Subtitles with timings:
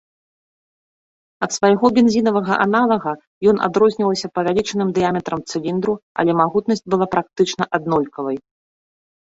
[1.47, 3.13] Ад свайго бензінавага аналага
[3.51, 5.93] ён адрозніваўся павялічаным дыяметрам цыліндру,
[6.25, 8.37] але магутнасць была практычна аднолькавай.